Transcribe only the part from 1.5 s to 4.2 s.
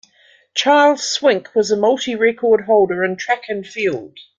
was a multi-record holder in track and field.